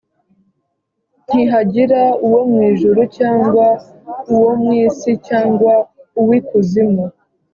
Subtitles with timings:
[1.27, 3.65] Ntihagira uwo mu ijuru cyangwa
[4.33, 5.73] uwo mu isi cyangwa
[6.19, 7.05] uw’ikuzimu,